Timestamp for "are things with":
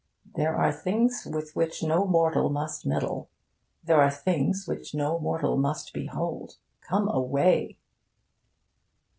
0.55-1.55